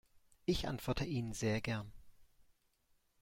Ich 0.45 0.67
antworte 0.67 1.05
Ihnen 1.05 1.31
sehr 1.31 1.61
gern. 1.61 1.93